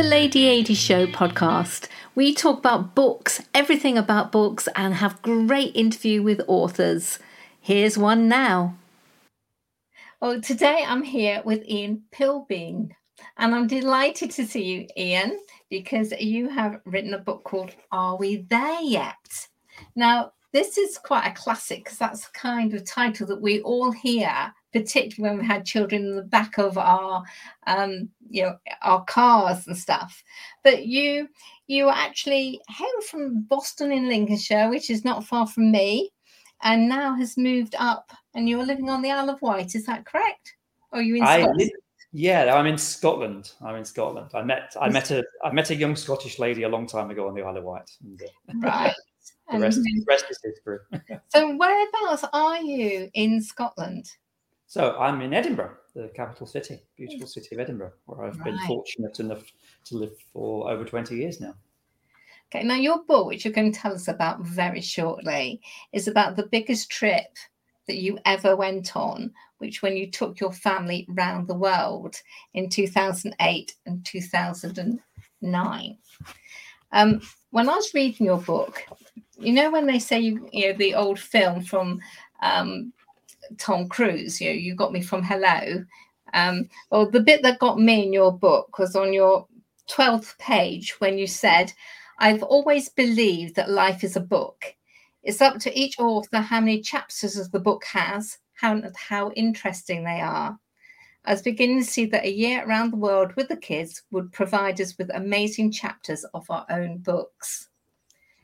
[0.00, 1.86] the Lady AD Show podcast.
[2.14, 7.18] We talk about books, everything about books, and have great interview with authors.
[7.60, 8.76] Here's one now.
[10.18, 12.94] Well, today I'm here with Ian Pilbeam,
[13.36, 15.38] and I'm delighted to see you, Ian,
[15.68, 19.48] because you have written a book called Are We There Yet?
[19.96, 23.92] Now, this is quite a classic because that's the kind of title that we all
[23.92, 27.22] hear particularly when we had children in the back of our
[27.66, 30.22] um, you know our cars and stuff.
[30.62, 31.28] But you
[31.70, 36.10] you actually hail from boston in lincolnshire which is not far from me
[36.62, 40.04] and now has moved up and you're living on the isle of wight is that
[40.04, 40.54] correct?
[40.92, 41.70] Or are you in I, Scotland?
[42.12, 43.52] yeah i'm in scotland.
[43.62, 44.30] I'm in scotland.
[44.34, 47.28] I met i met a i met a young scottish lady a long time ago
[47.28, 48.26] on the isle of wight uh,
[48.56, 48.94] right.
[49.52, 50.78] the rest, the rest is history.
[51.28, 54.10] So whereabouts are you in scotland
[54.70, 58.44] so I'm in Edinburgh, the capital city, beautiful city of Edinburgh, where I've right.
[58.44, 59.42] been fortunate enough
[59.86, 61.56] to live for over 20 years now.
[62.46, 65.60] Okay, now your book, which you're going to tell us about very shortly,
[65.92, 67.36] is about the biggest trip
[67.88, 72.14] that you ever went on, which when you took your family round the world
[72.54, 75.98] in 2008 and 2009.
[76.92, 78.84] Um, when I was reading your book,
[79.36, 81.98] you know when they say you, you know the old film from
[82.40, 82.92] um,
[83.58, 84.40] Tom Cruise.
[84.40, 85.84] You know, you got me from Hello.
[86.34, 89.46] Um, well, the bit that got me in your book was on your
[89.88, 91.72] 12th page when you said,
[92.18, 94.74] I've always believed that life is a book.
[95.22, 100.20] It's up to each author how many chapters the book has, how, how interesting they
[100.20, 100.58] are.
[101.24, 104.32] I was beginning to see that a year around the world with the kids would
[104.32, 107.68] provide us with amazing chapters of our own books.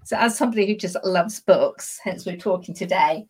[0.04, 3.26] So, as somebody who just loves books, hence we're talking today,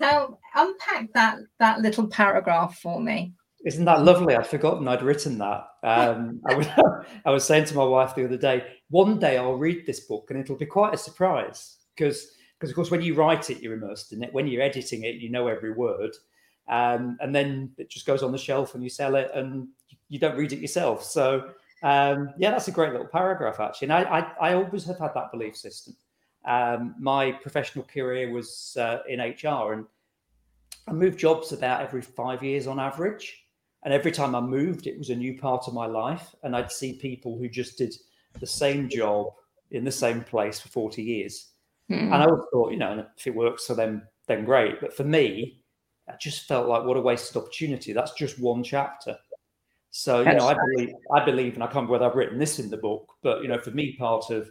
[0.00, 3.34] now unpack that that little paragraph for me.
[3.64, 4.36] Isn't that lovely?
[4.36, 5.66] I'd forgotten I'd written that.
[5.82, 6.66] Um, I, was,
[7.24, 10.30] I was saying to my wife the other day, one day I'll read this book
[10.30, 13.74] and it'll be quite a surprise because because of course when you write it you're
[13.74, 14.32] immersed in it.
[14.32, 16.12] When you're editing it, you know every word,
[16.68, 19.68] um, and then it just goes on the shelf and you sell it and
[20.08, 21.02] you don't read it yourself.
[21.04, 21.50] So
[21.82, 23.86] um, yeah, that's a great little paragraph actually.
[23.86, 25.96] And I, I, I always have had that belief system
[26.48, 29.84] um, my professional career was uh, in HR, and
[30.88, 33.44] I moved jobs about every five years on average.
[33.84, 36.34] And every time I moved, it was a new part of my life.
[36.42, 37.94] And I'd see people who just did
[38.40, 39.28] the same job
[39.70, 41.50] in the same place for 40 years.
[41.90, 42.04] Mm.
[42.04, 44.80] And I always thought, you know, if it works for them, then great.
[44.80, 45.60] But for me,
[46.08, 47.92] I just felt like what a wasted opportunity.
[47.92, 49.16] That's just one chapter.
[49.90, 52.58] So, you know, I believe, I believe, and I can't remember whether I've written this
[52.58, 54.50] in the book, but, you know, for me, part of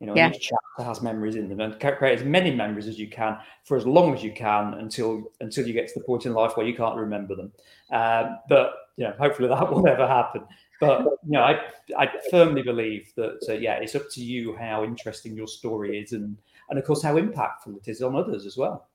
[0.00, 0.30] You know, yeah.
[0.30, 3.76] each chapter has memories in them, and create as many memories as you can for
[3.76, 6.66] as long as you can until until you get to the point in life where
[6.66, 7.52] you can't remember them.
[7.90, 10.42] Um, but you know, hopefully that will never happen.
[10.80, 11.60] But you know, I
[11.96, 16.12] I firmly believe that uh, yeah, it's up to you how interesting your story is,
[16.12, 16.36] and
[16.68, 18.88] and of course how impactful it is on others as well.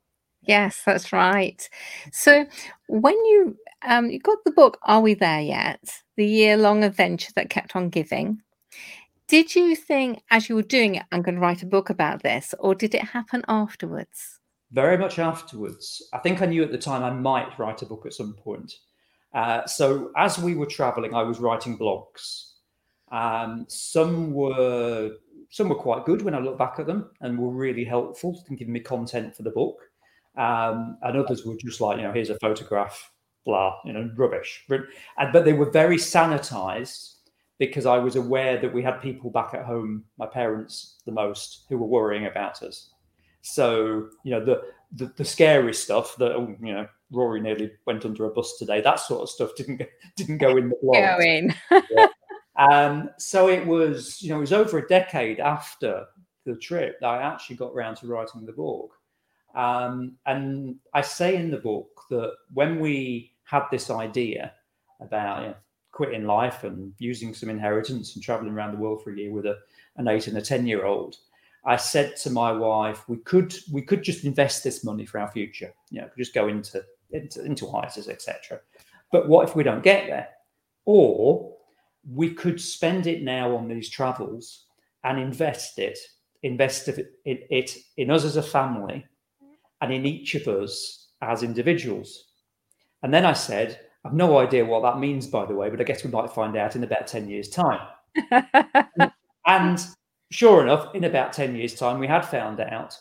[0.44, 1.68] Yes, that's right.
[2.12, 2.46] So
[2.88, 3.58] when you
[3.88, 5.82] um you got the book Are We There Yet?
[6.18, 8.42] The year long adventure that kept on giving.
[9.30, 12.24] Did you think, as you were doing it, I'm going to write a book about
[12.24, 14.40] this, or did it happen afterwards?
[14.72, 16.02] Very much afterwards.
[16.14, 18.74] I think I knew at the time I might write a book at some point.
[19.36, 22.54] Uh, so as we were traveling, I was writing blogs.
[23.12, 25.12] Um, some were
[25.52, 28.56] some were quite good when I look back at them and were really helpful in
[28.56, 29.78] giving me content for the book.
[30.38, 33.12] Um, and others were just like, you know, here's a photograph,
[33.46, 34.66] blah, you know, rubbish.
[34.68, 34.82] But,
[35.34, 37.19] but they were very sanitized
[37.60, 41.66] because I was aware that we had people back at home, my parents the most,
[41.70, 42.90] who were worrying about us.
[43.42, 44.62] So, you know, the
[44.94, 48.82] the, the scary stuff that oh, you know, Rory nearly went under a bus today.
[48.82, 49.84] That sort of stuff didn't
[50.16, 50.96] didn't go in the blog.
[50.96, 51.54] Go in.
[51.92, 52.08] yeah.
[52.60, 56.04] Um, so it was, you know, it was over a decade after
[56.46, 58.92] the trip that I actually got around to writing the book.
[59.56, 64.52] Um, and I say in the book that when we had this idea
[65.00, 65.56] about you know,
[65.92, 69.46] quitting life and using some inheritance and traveling around the world for a year with
[69.46, 69.58] a,
[69.98, 71.18] an eight and a 10 year old,
[71.66, 75.30] I said to my wife, we could we could just invest this money for our
[75.30, 75.74] future.
[75.90, 78.62] You know, just go into into, into ISAs, etc.
[79.12, 80.30] But what if we don't get there?
[80.86, 81.56] Or
[82.10, 84.66] we could spend it now on these travels
[85.04, 85.98] and invest it,
[86.44, 89.06] invest it, it in us as a family
[89.82, 92.26] and in each of us as individuals.
[93.04, 95.84] And then I said, I've no idea what that means, by the way, but I
[95.84, 97.82] guess we might find out in about 10 years' time.
[99.46, 99.86] and
[100.32, 102.98] sure enough, in about 10 years' time, we had found out.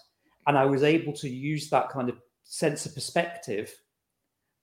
[0.47, 3.73] And I was able to use that kind of sense of perspective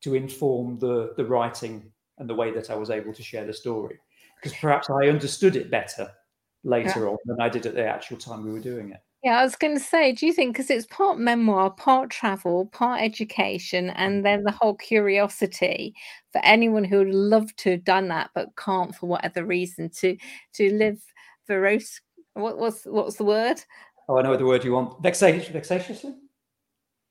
[0.02, 3.54] to inform the, the writing and the way that I was able to share the
[3.54, 3.98] story.
[4.36, 6.10] Because perhaps I understood it better
[6.64, 7.08] later yeah.
[7.08, 9.00] on than I did at the actual time we were doing it.
[9.26, 12.68] Yeah, I was going to say, do you think because it's part memoir, part travel,
[12.68, 15.96] part education, and then the whole curiosity
[16.32, 20.16] for anyone who would love to have done that but can't for whatever reason to
[20.54, 21.02] to live
[21.48, 22.02] veros
[22.36, 23.64] what was what's the word?
[24.08, 25.02] Oh, I know the word you want.
[25.02, 26.14] Vexatious, vexatiously.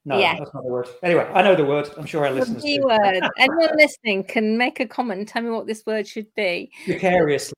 [0.05, 0.39] No, yeah.
[0.39, 0.87] that's not the word.
[1.03, 1.89] Anyway, I know the word.
[1.99, 2.63] I'm sure our listeners.
[2.63, 3.29] The word.
[3.39, 6.71] Anyone listening can make a comment and tell me what this word should be.
[6.87, 7.55] Vicariously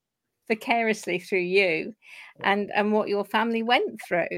[0.49, 1.95] vicariously through you
[2.41, 4.29] and and what your family went through.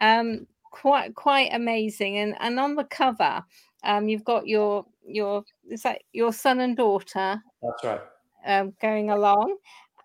[0.00, 2.18] Um quite quite amazing.
[2.18, 3.44] And and on the cover
[3.84, 7.42] um you've got your your is that your son and daughter?
[7.62, 8.00] That's right.
[8.46, 9.56] Um going along.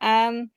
[0.01, 0.49] Um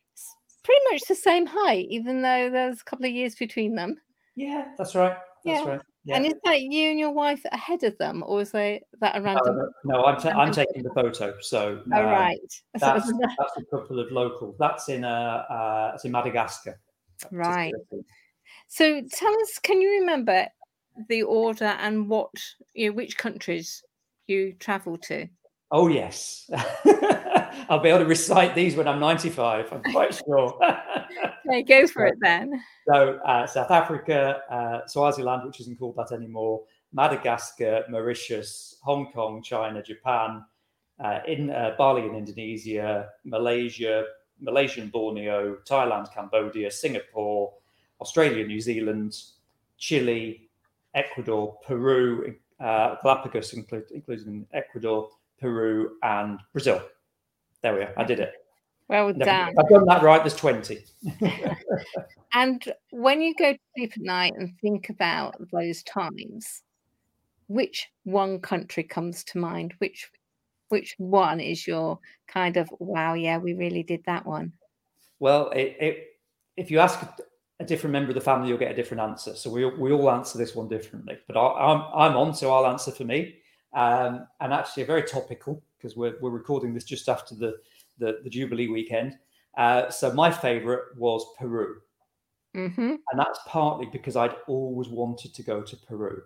[0.62, 3.96] pretty much the same height even though there's a couple of years between them.
[4.36, 5.16] Yeah that's right.
[5.44, 5.70] That's yeah.
[5.70, 6.16] right yeah.
[6.16, 9.20] And is that you and your wife ahead of them, or is they that a
[9.20, 9.56] random?
[9.56, 11.34] No, no I'm, ta- I'm taking the photo.
[11.40, 12.38] So oh, um, right,
[12.74, 14.56] that's, that's a couple of locals.
[14.58, 16.80] That's in uh, uh it's in Madagascar.
[17.30, 17.74] Right.
[18.68, 20.46] So tell us, can you remember
[21.08, 22.30] the order and what
[22.74, 23.82] you know, which countries
[24.26, 25.28] you travel to?
[25.72, 26.50] Oh yes,
[27.68, 29.72] I'll be able to recite these when I'm 95.
[29.72, 30.58] I'm quite sure.
[31.48, 32.60] okay, go for it then.
[32.88, 36.62] So uh, South Africa, uh, Swaziland, which isn't called that anymore,
[36.92, 40.44] Madagascar, Mauritius, Hong Kong, China, Japan,
[40.98, 44.04] uh, in uh, Bali in Indonesia, Malaysia,
[44.40, 47.52] Malaysian Borneo, Thailand, Cambodia, Singapore,
[48.00, 49.16] Australia, New Zealand,
[49.78, 50.48] Chile,
[50.94, 56.82] Ecuador, Peru, uh, Galapagos, including Ecuador, Peru, and Brazil.
[57.62, 57.94] There we are.
[57.96, 58.32] I did it.
[58.88, 59.54] Well done.
[59.56, 60.20] I've done that right.
[60.20, 60.84] There's 20.
[62.34, 66.62] and when you go to sleep at night and think about those times,
[67.46, 69.74] which one country comes to mind?
[69.78, 70.10] Which
[70.70, 71.98] which one is your
[72.28, 74.52] kind of wow, yeah, we really did that one?
[75.20, 76.06] Well, it, it,
[76.56, 77.00] if you ask
[77.60, 79.34] a different member of the family, you'll get a different answer.
[79.34, 81.18] So we, we all answer this one differently.
[81.26, 83.39] But I, am I'm, I'm on, so I'll answer for me
[83.74, 87.56] um, and actually very topical because we're, we're recording this just after the,
[87.98, 89.16] the, the Jubilee weekend.
[89.56, 91.76] Uh, so my favorite was Peru.
[92.56, 92.80] Mm-hmm.
[92.80, 96.22] And that's partly because I'd always wanted to go to Peru.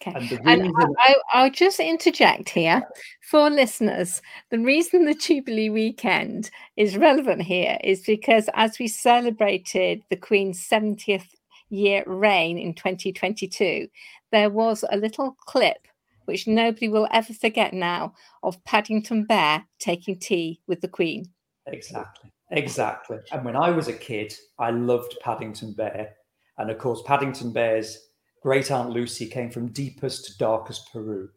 [0.00, 0.12] Okay.
[0.14, 0.96] And, and
[1.32, 2.82] I, will just interject here
[3.28, 4.22] for listeners.
[4.50, 10.64] The reason the Jubilee weekend is relevant here is because as we celebrated the Queen's
[10.68, 11.26] 70th
[11.70, 13.88] year reign in 2022,
[14.30, 15.88] there was a little clip
[16.28, 21.24] which nobody will ever forget now, of Paddington Bear taking tea with the Queen.
[21.66, 23.18] Exactly, exactly.
[23.32, 26.10] And when I was a kid, I loved Paddington Bear.
[26.58, 28.10] And of course, Paddington Bear's
[28.42, 31.30] great aunt Lucy came from deepest to darkest Peru.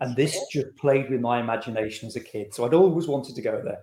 [0.00, 2.52] And this just played with my imagination as a kid.
[2.52, 3.82] So I'd always wanted to go there.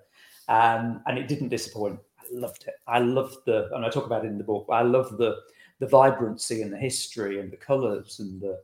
[0.50, 2.00] Um, and it didn't disappoint.
[2.20, 2.74] I loved it.
[2.86, 5.38] I loved the, and I talk about it in the book, I love the
[5.80, 8.60] the vibrancy and the history and the colours and the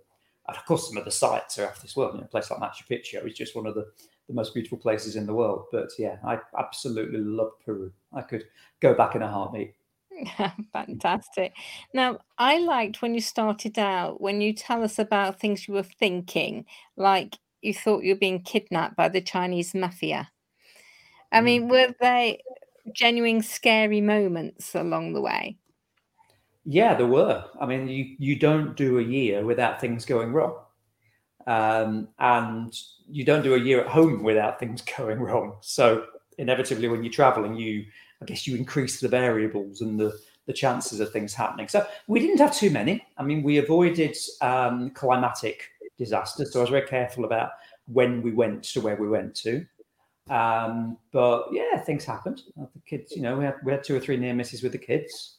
[0.47, 2.13] and of course, some of the sites are off this world.
[2.13, 3.87] You know, a place like Machu Picchu is just one of the,
[4.27, 5.65] the most beautiful places in the world.
[5.71, 7.91] But yeah, I absolutely love Peru.
[8.13, 8.45] I could
[8.79, 9.73] go back in a heartbeat.
[10.73, 11.53] Fantastic.
[11.93, 15.83] Now, I liked when you started out, when you tell us about things you were
[15.83, 20.31] thinking, like you thought you were being kidnapped by the Chinese mafia.
[21.31, 21.71] I mean, mm.
[21.71, 22.41] were they
[22.93, 25.57] genuine scary moments along the way?
[26.65, 27.45] Yeah, there were.
[27.59, 30.57] I mean, you you don't do a year without things going wrong,
[31.45, 32.75] um, and
[33.07, 35.57] you don't do a year at home without things going wrong.
[35.61, 36.05] So
[36.37, 37.85] inevitably, when you're traveling, you
[38.21, 40.17] I guess you increase the variables and the
[40.47, 41.67] the chances of things happening.
[41.67, 43.03] So we didn't have too many.
[43.17, 47.51] I mean, we avoided um, climatic disasters, so I was very careful about
[47.87, 49.65] when we went to where we went to.
[50.29, 52.41] Um, but yeah, things happened.
[52.57, 54.79] The kids, you know, we had we had two or three near misses with the
[54.79, 55.34] kids.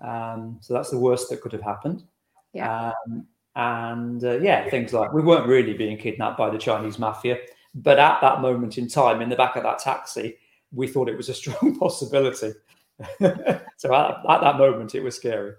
[0.00, 2.04] Um, so that's the worst that could have happened.
[2.52, 2.92] Yeah.
[3.06, 3.26] Um,
[3.56, 7.38] and uh, yeah, things like we weren't really being kidnapped by the Chinese mafia,
[7.74, 10.36] but at that moment in time, in the back of that taxi,
[10.72, 12.52] we thought it was a strong possibility.
[13.20, 15.54] so at, at that moment, it was scary.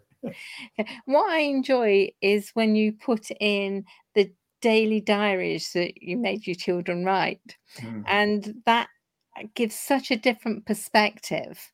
[1.05, 4.31] What I enjoy is when you put in the
[4.61, 8.03] daily diaries that you made your children write, Mm.
[8.05, 8.89] and that
[9.55, 11.71] gives such a different perspective.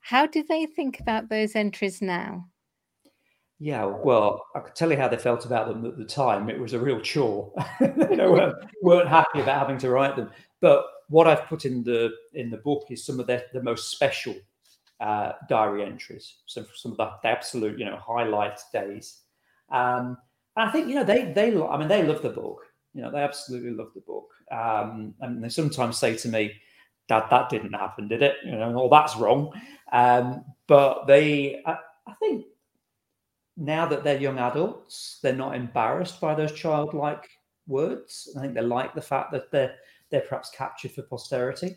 [0.00, 2.46] How do they think about those entries now?
[3.62, 6.48] Yeah, well, I could tell you how they felt about them at the time.
[6.48, 7.52] It was a real chore.
[7.80, 10.30] they weren't, weren't happy about having to write them.
[10.62, 13.90] But what I've put in the in the book is some of the, the most
[13.90, 14.34] special
[15.00, 16.36] uh, diary entries.
[16.46, 19.18] So some of the, the absolute, you know, highlight days.
[19.70, 20.16] Um,
[20.56, 22.62] and I think you know they they I mean they love the book.
[22.94, 24.28] You know they absolutely love the book.
[24.50, 26.52] Um, and they sometimes say to me,
[27.10, 29.52] "Dad, that didn't happen, did it?" You know, oh that's wrong.
[29.92, 31.76] Um, but they, I,
[32.06, 32.46] I think
[33.56, 37.28] now that they're young adults, they're not embarrassed by those childlike
[37.66, 38.34] words.
[38.36, 39.74] I think they like the fact that they're
[40.10, 41.76] they're perhaps captured for posterity.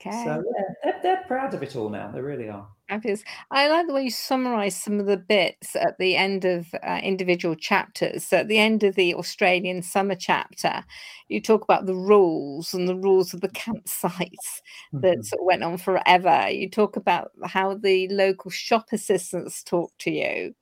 [0.00, 0.24] Okay.
[0.24, 2.10] So yeah, they're, they're proud of it all now.
[2.10, 2.68] They really are.
[2.88, 3.24] Fabulous.
[3.50, 7.00] I like the way you summarize some of the bits at the end of uh,
[7.02, 8.24] individual chapters.
[8.24, 10.84] So at the end of the Australian summer chapter,
[11.26, 14.60] you talk about the rules and the rules of the campsites
[15.02, 15.24] that Mhm.
[15.24, 16.48] sort of went on forever.
[16.48, 20.54] You talk about how the local shop assistants talk to you.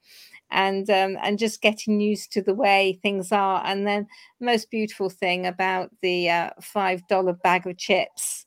[0.51, 4.07] And um, and just getting used to the way things are, and then
[4.41, 8.47] most beautiful thing about the uh, five dollar bag of chips.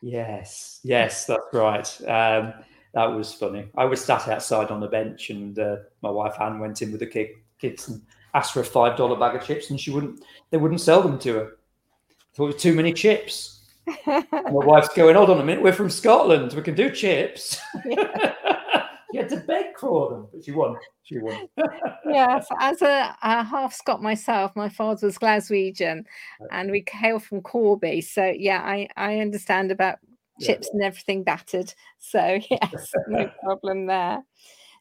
[0.00, 2.00] Yes, yes, that's right.
[2.02, 2.54] Um,
[2.94, 3.68] that was funny.
[3.76, 7.00] I was sat outside on the bench, and uh, my wife Anne went in with
[7.00, 8.00] the kid, kids and
[8.34, 10.24] asked for a five dollar bag of chips, and she wouldn't.
[10.50, 11.56] They wouldn't sell them to her.
[12.34, 13.60] Thought it was too many chips.
[14.06, 16.52] My wife's going, "Hold on a minute, we're from Scotland.
[16.52, 17.96] We can do chips." you
[19.14, 20.76] had to beg for them, but she won.
[21.02, 21.48] She won.
[22.04, 26.04] yes, as a, a half Scot myself, my father was Glaswegian,
[26.50, 28.00] and we hail from Corby.
[28.00, 29.98] So yeah, I I understand about
[30.38, 30.48] Yeah.
[30.48, 31.72] chips and everything battered.
[31.98, 34.22] So yes, no problem there.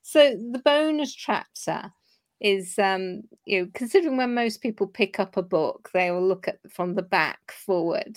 [0.04, 1.92] So the bonus chapter
[2.40, 6.48] is um you know considering when most people pick up a book they will look
[6.48, 8.16] at from the back forward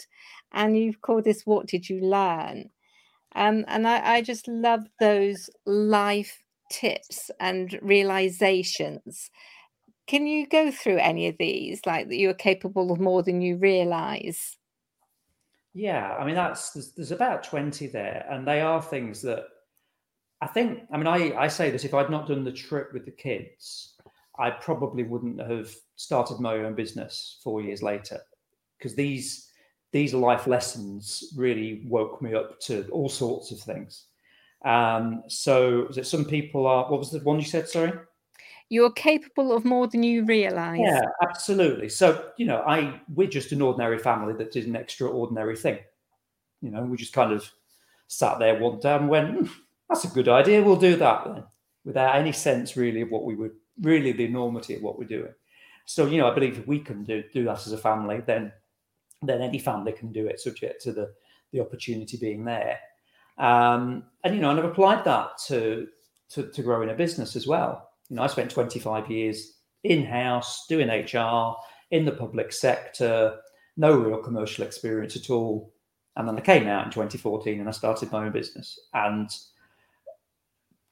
[0.53, 2.69] and you've called this what did you learn
[3.35, 9.31] um, and I, I just love those life tips and realizations.
[10.07, 13.57] Can you go through any of these, like that you're capable of more than you
[13.57, 14.57] realize?
[15.73, 19.45] Yeah, I mean that's there's, there's about twenty there, and they are things that
[20.41, 20.81] I think.
[20.93, 23.95] I mean, I I say that if I'd not done the trip with the kids,
[24.39, 28.21] I probably wouldn't have started my own business four years later,
[28.79, 29.49] because these
[29.93, 34.07] these life lessons really woke me up to all sorts of things.
[34.65, 36.91] Um, so, is it some people are?
[36.91, 37.69] What was the one you said?
[37.69, 37.93] Sorry.
[38.69, 40.79] You're capable of more than you realize.
[40.81, 41.89] Yeah, absolutely.
[41.89, 45.79] So, you know, I we're just an ordinary family that did an extraordinary thing.
[46.63, 47.51] You know, we just kind of
[48.07, 49.47] sat there one day and went, "Hmm,
[49.89, 50.63] that's a good idea.
[50.63, 51.45] We'll do that then,
[51.85, 55.33] without any sense really of what we would really the enormity of what we're doing.
[55.87, 58.53] So, you know, I believe if we can do do that as a family, then
[59.23, 61.13] then any family can do it, subject to the
[61.53, 62.79] the opportunity being there.
[63.39, 65.87] Um, and you know, and I've applied that to
[66.31, 67.91] to, to growing a business as well.
[68.09, 71.57] You know, I spent 25 years in house doing HR
[71.91, 73.37] in the public sector,
[73.77, 75.73] no real commercial experience at all.
[76.17, 78.79] And then I came out in 2014 and I started my own business.
[78.95, 79.31] And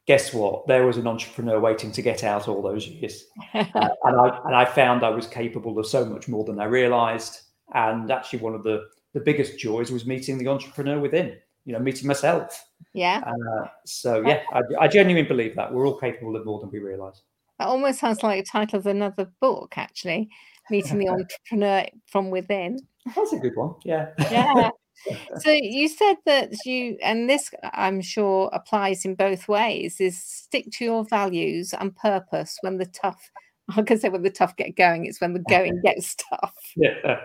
[0.07, 0.67] guess what?
[0.67, 3.25] There was an entrepreneur waiting to get out all those years.
[3.55, 6.65] Uh, and I and I found I was capable of so much more than I
[6.65, 7.41] realized.
[7.75, 11.37] And actually, one of the the biggest joys was meeting the entrepreneur within.
[11.69, 12.65] You know, meeting myself.
[12.95, 13.23] Yeah.
[13.27, 16.79] Uh, so yeah, I, I genuinely believe that we're all capable of more than we
[16.79, 17.21] realize.
[17.59, 20.31] That almost sounds like a title of another book, actually.
[20.71, 22.79] Meeting the entrepreneur from within.
[23.15, 23.75] That's a good one.
[23.85, 24.07] Yeah.
[24.31, 24.71] Yeah.
[25.41, 30.67] so you said that you and this i'm sure applies in both ways is stick
[30.73, 33.31] to your values and purpose when the tough
[33.77, 37.21] i can say when the tough get going it's when the going gets tough yeah,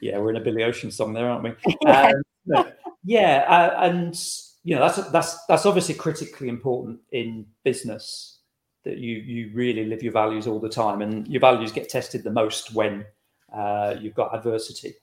[0.00, 1.52] yeah, we're in a Billy Ocean song there, aren't we?
[1.82, 2.06] Yeah.
[2.08, 2.22] Um,
[3.04, 4.18] yeah, uh, and
[4.64, 8.38] you know that's that's that's obviously critically important in business
[8.84, 12.22] that you you really live your values all the time, and your values get tested
[12.22, 13.04] the most when
[13.52, 14.94] uh, you've got adversity.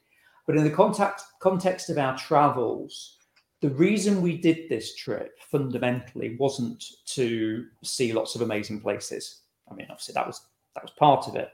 [0.46, 3.18] But in the contact context of our travels,
[3.62, 9.42] the reason we did this trip fundamentally wasn't to see lots of amazing places.
[9.70, 10.42] I mean, obviously that was
[10.76, 11.50] that was part of it,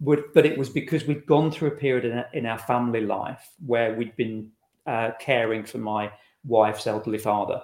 [0.00, 3.50] but, but it was because we'd gone through a period in, in our family life
[3.64, 4.50] where we'd been
[4.86, 6.10] uh, caring for my
[6.44, 7.62] wife's elderly father,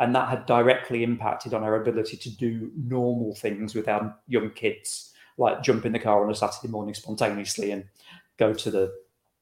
[0.00, 4.50] and that had directly impacted on our ability to do normal things with our young
[4.50, 7.84] kids, like jump in the car on a Saturday morning spontaneously and
[8.38, 8.92] go to the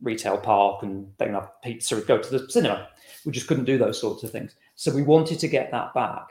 [0.03, 2.89] retail park and then have pizza and go to the cinema
[3.25, 4.55] we just couldn't do those sorts of things.
[4.75, 6.29] So we wanted to get that back.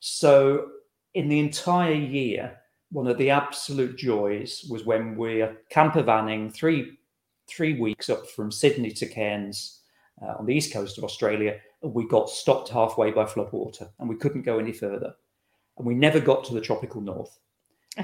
[0.00, 0.68] So
[1.14, 2.58] in the entire year,
[2.90, 6.98] one of the absolute joys was when we're camper vanning three
[7.48, 9.80] three weeks up from Sydney to Cairns
[10.22, 14.08] uh, on the east coast of Australia, and we got stopped halfway by floodwater, and
[14.08, 15.14] we couldn't go any further,
[15.78, 17.38] and we never got to the tropical north.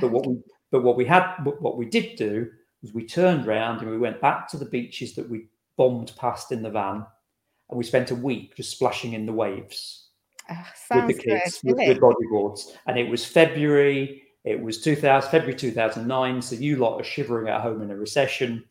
[0.01, 0.39] But what we
[0.71, 2.51] but what we had what we did do
[2.83, 6.51] was we turned round and we went back to the beaches that we bombed past
[6.51, 7.07] in the van
[7.71, 10.09] and we spent a week just splashing in the waves
[10.51, 11.77] Oh, with the kids good.
[11.77, 12.77] with, with bodyboards.
[12.87, 14.23] And it was February.
[14.45, 16.43] It was 2000, February 2009.
[16.43, 18.65] So you lot are shivering at home in a recession,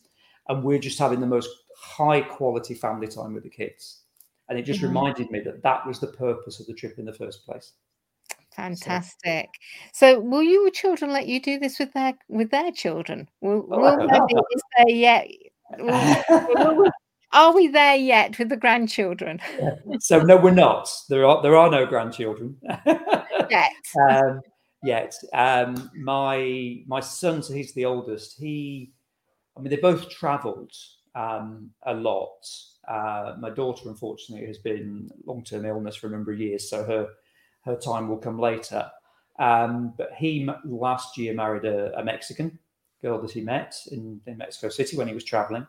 [0.49, 1.49] and we're just having the most
[1.81, 4.01] high quality family time with the kids.
[4.49, 4.87] And it just Mhm.
[4.89, 7.73] reminded me that that was the purpose of the trip in the first place.
[8.55, 9.49] Fantastic.
[9.93, 13.29] So, will your children let you do this with their with their children?
[13.39, 14.25] Will, Oh, I will don't there know.
[14.27, 15.27] be, is there yet?
[15.79, 16.91] will-
[17.31, 19.39] are we there yet with the grandchildren?
[19.99, 20.89] so no, we're not.
[21.07, 22.57] There are there are no grandchildren.
[23.49, 23.71] Yet.
[24.09, 24.41] um,
[24.83, 25.13] yet.
[25.33, 28.37] Um, my my son, so he's the oldest.
[28.37, 28.91] He,
[29.57, 30.71] I mean, they both travelled
[31.15, 32.47] um, a lot.
[32.87, 36.83] Uh, my daughter, unfortunately, has been long term illness for a number of years, so
[36.83, 37.07] her
[37.63, 38.89] her time will come later.
[39.39, 42.59] Um, but he last year married a, a Mexican
[43.01, 45.65] girl that he met in, in Mexico City when he was traveling.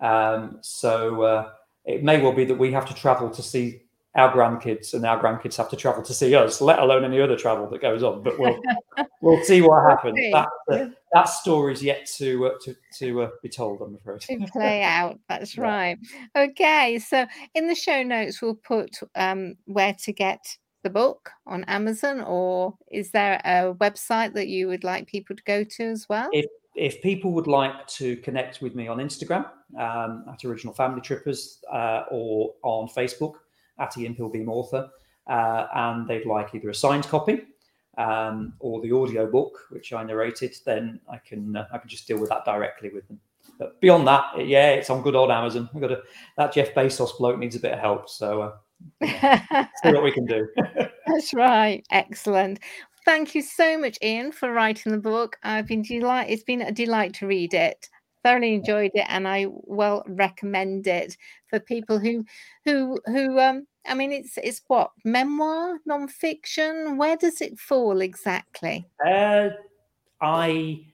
[0.00, 1.50] Um, so uh,
[1.84, 3.82] it may well be that we have to travel to see
[4.14, 7.36] our grandkids, and our grandkids have to travel to see us, let alone any other
[7.36, 8.22] travel that goes on.
[8.22, 8.60] But we'll
[9.20, 10.18] we'll see what happens.
[10.70, 10.92] see.
[11.14, 13.80] That that story's yet to uh, to to uh, be told.
[13.80, 14.20] I'm afraid.
[14.22, 15.18] to play out.
[15.28, 15.62] That's Yeah.
[15.62, 15.98] right.
[16.36, 20.44] Okay, so in the show notes, we'll put um, where to get
[20.82, 25.42] the book on Amazon, or is there a website that you would like people to
[25.44, 26.28] go to as well?
[26.32, 29.48] If if people would like to connect with me on Instagram
[29.78, 33.34] um, at Original Family Trippers uh, or on Facebook
[33.78, 34.90] at Ian Pilbeam Author,
[35.28, 37.42] uh, and they'd like either a signed copy
[37.98, 42.06] um, or the audio book, which I narrated, then I can uh, I can just
[42.06, 43.20] deal with that directly with them.
[43.58, 45.68] But beyond that, yeah, it's on good old Amazon.
[45.72, 46.02] We've got a,
[46.36, 48.52] that Jeff Bezos bloke needs a bit of help, so uh,
[49.82, 50.48] see what we can do.
[51.06, 51.84] That's right.
[51.90, 52.60] Excellent.
[53.04, 55.36] Thank you so much, Ian, for writing the book.
[55.42, 56.30] I've been delight.
[56.30, 57.88] It's been a delight to read it.
[58.24, 61.16] Thoroughly enjoyed it, and I well recommend it
[61.48, 62.24] for people who,
[62.64, 63.38] who, who.
[63.38, 66.96] Um, I mean, it's it's what memoir, non-fiction.
[66.96, 68.86] Where does it fall exactly?
[69.06, 69.50] Uh,
[70.22, 70.86] I,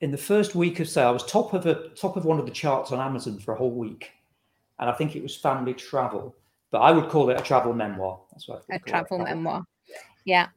[0.00, 2.46] in the first week or so, I was top of a top of one of
[2.46, 4.10] the charts on Amazon for a whole week,
[4.80, 6.34] and I think it was family travel,
[6.72, 8.18] but I would call it a travel memoir.
[8.32, 9.64] That's what I A call it, A travel memoir.
[10.24, 10.48] Yeah,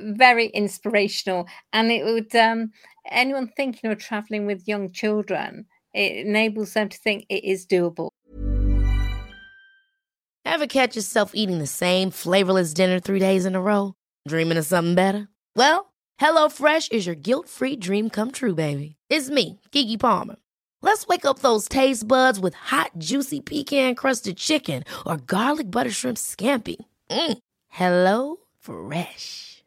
[0.00, 2.72] very inspirational, and it would um,
[3.10, 5.66] anyone thinking of traveling with young children.
[5.92, 8.10] It enables them to think it is doable.
[10.44, 13.94] Ever catch yourself eating the same flavorless dinner three days in a row?
[14.26, 15.28] Dreaming of something better?
[15.56, 18.96] Well, HelloFresh is your guilt free dream come true, baby.
[19.08, 20.36] It's me, Keke Palmer.
[20.82, 25.90] Let's wake up those taste buds with hot, juicy pecan crusted chicken or garlic butter
[25.90, 26.76] shrimp scampi.
[27.10, 27.38] Mm.
[27.68, 29.49] Hello Fresh.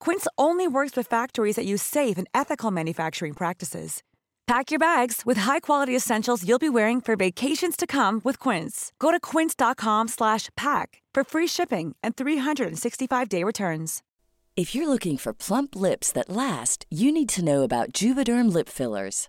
[0.00, 4.02] Quince only works with factories that use safe and ethical manufacturing practices.
[4.48, 8.92] Pack your bags with high-quality essentials you'll be wearing for vacations to come with Quince.
[8.98, 14.02] Go to quince.com slash pack for free shipping and 365-day returns.
[14.56, 18.70] If you're looking for plump lips that last, you need to know about Juvederm lip
[18.70, 19.28] fillers.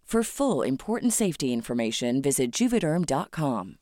[0.11, 3.77] For full important safety information, visit juvederm.com.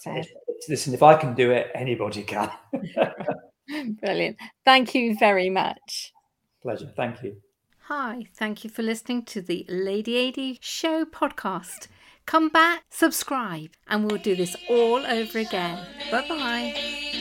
[0.00, 0.22] So,
[0.66, 2.50] Listen, if I can do it, anybody can.
[4.00, 4.38] brilliant.
[4.64, 6.14] Thank you very much.
[6.62, 6.90] Pleasure.
[6.96, 7.36] Thank you.
[7.88, 11.88] Hi, thank you for listening to the Lady AD Show podcast.
[12.24, 15.86] Come back, subscribe, and we'll do this all over again.
[16.10, 17.12] Bye bye.